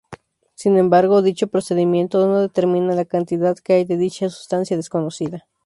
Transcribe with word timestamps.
Sin 0.55 0.79
embargo, 0.79 1.21
dicho 1.21 1.45
procedimiento 1.45 2.25
no 2.25 2.39
determina 2.41 2.95
la 2.95 3.05
cantidad 3.05 3.55
que 3.59 3.73
hay 3.73 3.85
de 3.85 3.97
dicha 3.97 4.31
sustancia 4.31 4.75
desconocida. 4.75 5.47